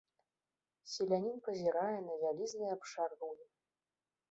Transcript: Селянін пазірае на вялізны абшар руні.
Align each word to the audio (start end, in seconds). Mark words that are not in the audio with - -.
Селянін 0.93 1.37
пазірае 1.49 1.99
на 2.07 2.13
вялізны 2.23 2.67
абшар 2.75 3.09
руні. 3.23 3.47